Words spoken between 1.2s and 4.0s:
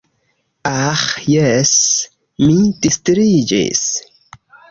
jes, mi distriĝis.